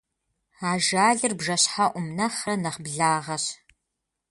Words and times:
Ажалыр 0.71 1.33
бжэщхьэӀум 1.39 2.07
нэхърэ 2.17 2.55
нэхь 2.63 2.79
благъэщ. 2.85 3.45